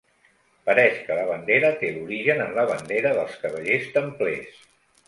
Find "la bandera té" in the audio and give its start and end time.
1.19-1.91